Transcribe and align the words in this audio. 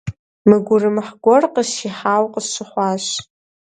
Мэ 0.47 0.57
гурымыхь 0.65 1.11
гуэр 1.23 1.43
къысщӀихьауэ 1.53 2.27
къысщыхъуащ. 2.33 3.05